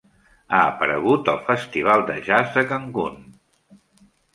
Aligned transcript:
Ha 0.53 0.61
aparegut 0.69 1.29
al 1.35 1.39
Festival 1.51 2.09
de 2.11 2.19
jazz 2.31 2.59
de 2.59 2.67
Cancun. 2.75 3.25